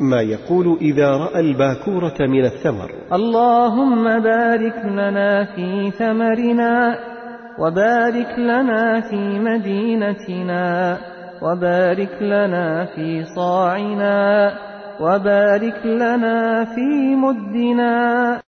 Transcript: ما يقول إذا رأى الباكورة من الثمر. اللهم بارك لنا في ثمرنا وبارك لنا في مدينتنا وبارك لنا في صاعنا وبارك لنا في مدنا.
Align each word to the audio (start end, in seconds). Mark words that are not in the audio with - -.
ما 0.00 0.20
يقول 0.20 0.78
إذا 0.80 1.10
رأى 1.10 1.40
الباكورة 1.40 2.14
من 2.20 2.44
الثمر. 2.44 2.90
اللهم 3.12 4.04
بارك 4.04 4.84
لنا 4.84 5.44
في 5.44 5.90
ثمرنا 5.90 6.98
وبارك 7.58 8.38
لنا 8.38 9.00
في 9.10 9.38
مدينتنا 9.40 10.98
وبارك 11.42 12.22
لنا 12.22 12.84
في 12.84 13.24
صاعنا 13.24 14.52
وبارك 15.00 15.86
لنا 15.86 16.64
في 16.64 17.16
مدنا. 17.16 18.40